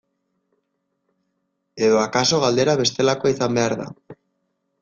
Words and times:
Edo 1.87 2.01
akaso 2.05 2.39
galdera 2.47 2.75
bestelakoa 2.83 3.35
izan 3.37 3.59
behar 3.59 3.81
da. 3.83 3.91